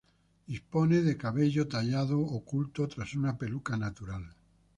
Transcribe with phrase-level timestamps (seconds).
[0.47, 4.33] Dispone de cabello tallado, oculto tras una peluca natural.